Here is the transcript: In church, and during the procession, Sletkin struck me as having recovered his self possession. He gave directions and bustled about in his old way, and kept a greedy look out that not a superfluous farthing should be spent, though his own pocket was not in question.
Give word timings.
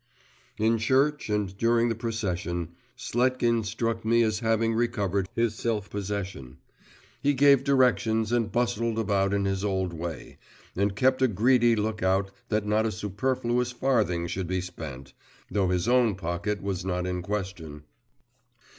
In 0.57 0.79
church, 0.79 1.29
and 1.29 1.55
during 1.59 1.87
the 1.89 1.93
procession, 1.93 2.69
Sletkin 2.97 3.63
struck 3.63 4.03
me 4.03 4.23
as 4.23 4.39
having 4.39 4.73
recovered 4.73 5.29
his 5.35 5.53
self 5.53 5.91
possession. 5.91 6.57
He 7.21 7.35
gave 7.35 7.63
directions 7.63 8.31
and 8.31 8.51
bustled 8.51 8.97
about 8.97 9.31
in 9.31 9.45
his 9.45 9.63
old 9.63 9.93
way, 9.93 10.39
and 10.75 10.95
kept 10.95 11.21
a 11.21 11.27
greedy 11.27 11.75
look 11.75 12.01
out 12.01 12.31
that 12.49 12.65
not 12.65 12.87
a 12.87 12.91
superfluous 12.91 13.73
farthing 13.73 14.25
should 14.25 14.47
be 14.47 14.59
spent, 14.59 15.13
though 15.51 15.67
his 15.67 15.87
own 15.87 16.15
pocket 16.15 16.63
was 16.63 16.83
not 16.83 17.05
in 17.05 17.21
question. 17.21 17.83